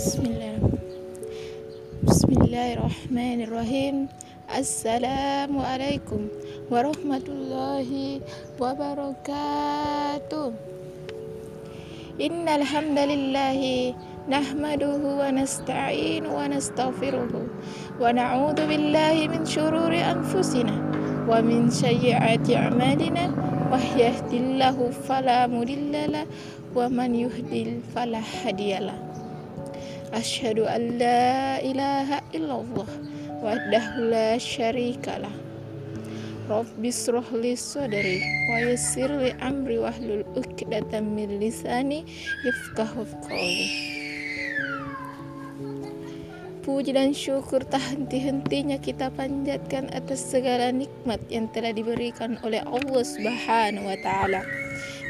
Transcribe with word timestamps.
بسم 0.00 0.24
الله 0.32 0.56
بسم 2.08 2.30
الله 2.32 2.68
الرحمن 2.80 3.38
الرحيم. 3.44 3.96
السلام 4.48 5.52
عليكم 5.52 6.20
ورحمة 6.72 7.26
الله 7.28 7.88
وبركاته. 8.56 10.48
إن 12.16 12.48
الحمد 12.48 12.98
لله 13.12 13.60
نحمده 14.24 15.02
ونستعين 15.20 16.24
ونستغفره 16.24 17.32
ونعوذ 18.00 18.58
بالله 18.72 19.16
من 19.28 19.42
شرور 19.44 19.92
أنفسنا 19.92 20.76
ومن 21.28 21.68
سيئات 21.68 22.48
أعمالنا 22.48 23.24
ومن 23.68 23.92
يهد 24.00 24.32
الله 24.32 24.76
فلا 25.04 25.44
مضل 25.44 25.92
له 25.92 26.24
ومن 26.72 27.10
يهدل 27.20 27.68
فلا 27.92 28.24
هادي 28.24 28.80
له. 28.80 29.09
Asyhadu 30.10 30.66
an 30.66 30.98
la 30.98 31.62
ilaha 31.62 32.18
illallah 32.34 32.90
wahdahu 33.46 34.10
la 34.10 34.34
syarikalah. 34.42 35.30
Rabbi 36.50 36.90
srohli 36.90 37.54
sadri 37.54 38.18
wa 38.50 38.58
yassir 38.58 39.06
li 39.06 39.30
amri 39.38 39.78
wahlul 39.78 40.26
'uqdatam 40.34 41.14
min 41.14 41.38
lisani 41.38 42.02
yafqahu 42.42 43.06
qawli. 43.22 43.70
Puji 46.66 46.90
dan 46.90 47.14
syukur 47.14 47.62
tak 47.62 47.78
henti-hentinya 47.94 48.82
kita 48.82 49.14
panjatkan 49.14 49.94
atas 49.94 50.26
segala 50.26 50.74
nikmat 50.74 51.22
yang 51.30 51.46
telah 51.54 51.70
diberikan 51.70 52.34
oleh 52.42 52.66
Allah 52.66 53.02
Subhanahu 53.06 53.86
wa 53.86 53.98
taala 54.02 54.42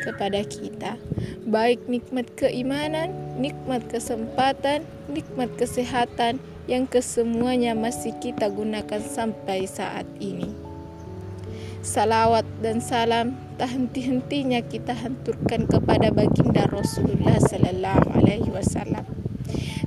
kepada 0.00 0.42
kita, 0.44 0.96
baik 1.46 1.84
nikmat 1.86 2.28
keimanan, 2.36 3.12
nikmat 3.36 3.84
kesempatan, 3.88 4.84
nikmat 5.12 5.52
kesehatan 5.56 6.40
yang 6.68 6.86
kesemuanya 6.86 7.72
masih 7.74 8.14
kita 8.20 8.48
gunakan 8.48 9.00
sampai 9.00 9.64
saat 9.66 10.06
ini. 10.20 10.52
Salawat 11.80 12.44
dan 12.60 12.84
salam 12.84 13.40
tak 13.56 13.72
henti-hentinya 13.72 14.60
kita 14.60 14.92
hanturkan 14.92 15.64
kepada 15.64 16.12
baginda 16.12 16.68
Rasulullah 16.68 17.40
Sallallahu 17.40 18.20
Alaihi 18.20 18.52
Wasallam 18.52 19.08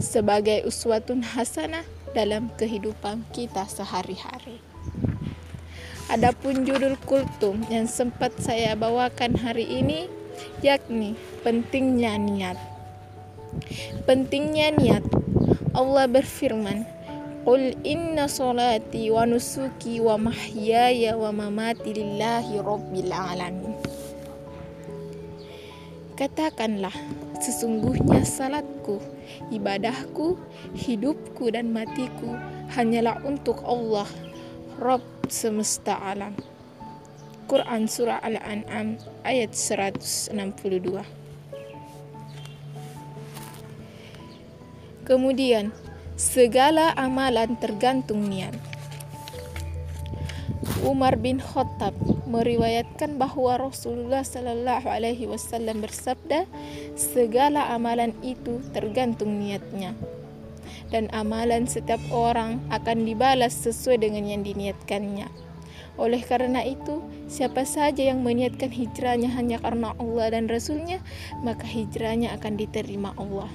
sebagai 0.02 0.66
uswatun 0.66 1.22
hasanah 1.22 1.86
dalam 2.18 2.50
kehidupan 2.58 3.26
kita 3.30 3.70
sehari-hari. 3.70 4.73
Adapun 6.12 6.68
judul 6.68 7.00
kultum 7.08 7.64
yang 7.72 7.88
sempat 7.88 8.36
saya 8.36 8.76
bawakan 8.76 9.40
hari 9.40 9.64
ini 9.64 10.12
yakni 10.60 11.16
pentingnya 11.48 12.20
niat. 12.20 12.60
Pentingnya 14.04 14.76
niat. 14.76 15.04
Allah 15.72 16.06
berfirman, 16.12 16.84
Qul 17.44 17.76
inna 17.84 18.32
salati 18.32 19.12
wa 19.12 19.28
nusuki 19.28 20.00
wa 20.00 20.16
mahyaya 20.16 21.16
wa 21.20 21.32
mamati 21.32 21.92
lillahi 21.92 22.60
rabbil 22.60 23.12
alamin. 23.12 23.76
Katakanlah, 26.14 26.94
sesungguhnya 27.44 28.24
salatku, 28.24 29.02
ibadahku, 29.52 30.40
hidupku 30.78 31.52
dan 31.52 31.74
matiku 31.74 32.38
hanyalah 32.72 33.18
untuk 33.26 33.60
Allah, 33.66 34.08
Rabb 34.84 35.32
semesta 35.32 35.96
alam. 35.96 36.36
Quran 37.48 37.88
Surah 37.88 38.20
Al-An'am 38.20 39.00
ayat 39.24 39.56
162 39.56 40.36
Kemudian, 45.08 45.72
segala 46.20 46.92
amalan 47.00 47.56
tergantung 47.64 48.28
niat. 48.28 48.60
Umar 50.84 51.16
bin 51.16 51.40
Khattab 51.40 51.96
meriwayatkan 52.28 53.16
bahwa 53.16 53.72
Rasulullah 53.72 54.28
Shallallahu 54.28 54.92
Alaihi 54.92 55.32
Wasallam 55.32 55.80
bersabda, 55.80 56.44
segala 57.00 57.72
amalan 57.72 58.12
itu 58.20 58.60
tergantung 58.76 59.40
niatnya 59.40 59.96
dan 60.90 61.12
amalan 61.12 61.66
setiap 61.66 62.00
orang 62.14 62.62
akan 62.70 63.08
dibalas 63.08 63.54
sesuai 63.54 64.04
dengan 64.04 64.28
yang 64.28 64.42
diniatkannya. 64.42 65.44
Oleh 65.94 66.26
karena 66.26 66.66
itu, 66.66 67.06
siapa 67.30 67.70
saja 67.70 68.02
yang 68.02 68.26
meniatkan 68.26 68.74
hijrahnya 68.74 69.30
hanya 69.38 69.62
karena 69.62 69.94
Allah 70.02 70.34
dan 70.34 70.50
Rasulnya, 70.50 70.98
maka 71.46 71.70
hijrahnya 71.70 72.34
akan 72.34 72.58
diterima 72.58 73.14
Allah. 73.14 73.50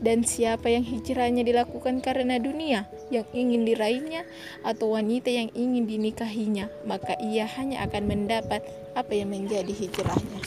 Dan 0.00 0.24
siapa 0.24 0.72
yang 0.72 0.84
hijrahnya 0.84 1.44
dilakukan 1.44 2.00
karena 2.00 2.40
dunia 2.40 2.88
yang 3.12 3.28
ingin 3.36 3.68
diraihnya 3.68 4.24
atau 4.64 4.96
wanita 4.96 5.28
yang 5.28 5.52
ingin 5.52 5.84
dinikahinya, 5.84 6.72
maka 6.88 7.12
ia 7.20 7.44
hanya 7.60 7.84
akan 7.84 8.08
mendapat 8.08 8.64
apa 8.96 9.12
yang 9.12 9.28
menjadi 9.28 9.72
hijrahnya. 9.76 10.40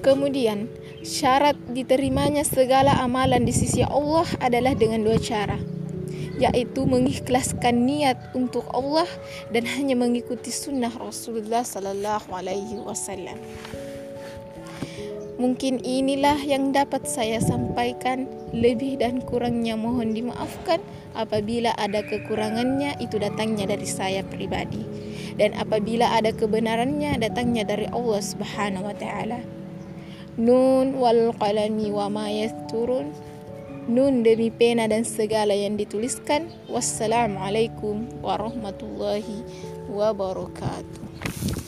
Kemudian, 0.00 0.66
Syarat 1.02 1.58
diterimanya 1.74 2.46
segala 2.46 2.94
amalan 3.02 3.42
di 3.42 3.50
sisi 3.50 3.82
Allah 3.82 4.22
adalah 4.38 4.70
dengan 4.78 5.02
dua 5.02 5.18
cara, 5.18 5.58
yaitu 6.38 6.86
mengikhlaskan 6.86 7.90
niat 7.90 8.30
untuk 8.38 8.62
Allah 8.70 9.10
dan 9.50 9.66
hanya 9.66 9.98
mengikuti 9.98 10.54
sunnah 10.54 10.94
Rasulullah 10.94 11.66
Sallallahu 11.66 12.30
Alaihi 12.30 12.78
Wasallam. 12.86 13.34
Mungkin 15.42 15.82
inilah 15.82 16.38
yang 16.46 16.70
dapat 16.70 17.10
saya 17.10 17.42
sampaikan. 17.42 18.30
Lebih 18.52 19.00
dan 19.00 19.24
kurangnya 19.24 19.74
mohon 19.74 20.14
dimaafkan. 20.14 20.78
Apabila 21.18 21.74
ada 21.74 22.04
kekurangannya, 22.04 23.00
itu 23.02 23.18
datangnya 23.18 23.66
dari 23.66 23.88
saya 23.88 24.22
pribadi, 24.22 24.84
dan 25.34 25.56
apabila 25.56 26.08
ada 26.14 26.30
kebenarannya, 26.30 27.16
datangnya 27.18 27.64
dari 27.64 27.88
Allah 27.90 28.20
Subhanahu 28.20 28.86
wa 28.86 28.96
Ta'ala. 28.96 29.61
Nun 30.40 30.96
wal 30.96 31.36
qalami 31.36 31.92
wa 31.92 32.08
ma 32.08 32.32
yasturun. 32.32 33.12
Nun 33.90 34.22
demi 34.24 34.48
pena 34.48 34.88
dan 34.88 35.04
segala 35.04 35.52
yang 35.52 35.76
dituliskan. 35.76 36.48
Wassalamualaikum 36.72 38.08
warahmatullahi 38.24 39.44
wabarakatuh 39.92 41.61